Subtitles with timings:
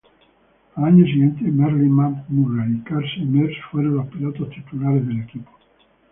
[0.77, 5.51] Al año siguiente, Marlin, McMurray y Casey Mears fueron los pilotos titulares del equipo.